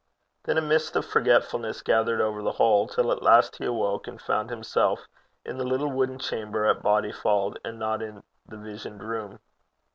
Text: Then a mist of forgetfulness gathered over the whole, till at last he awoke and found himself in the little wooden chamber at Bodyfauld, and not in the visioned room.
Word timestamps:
Then 0.45 0.57
a 0.57 0.61
mist 0.63 0.95
of 0.95 1.05
forgetfulness 1.05 1.83
gathered 1.83 2.21
over 2.21 2.41
the 2.41 2.53
whole, 2.53 2.87
till 2.87 3.11
at 3.11 3.21
last 3.21 3.57
he 3.57 3.65
awoke 3.65 4.07
and 4.07 4.19
found 4.19 4.49
himself 4.49 5.07
in 5.45 5.59
the 5.59 5.63
little 5.63 5.91
wooden 5.91 6.17
chamber 6.17 6.65
at 6.65 6.81
Bodyfauld, 6.81 7.59
and 7.63 7.77
not 7.77 8.01
in 8.01 8.23
the 8.47 8.57
visioned 8.57 9.03
room. 9.03 9.37